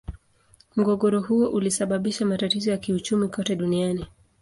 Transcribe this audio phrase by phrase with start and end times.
[0.75, 4.05] Mgogoro huo ulisababisha matatizo ya kiuchumi kote duniani.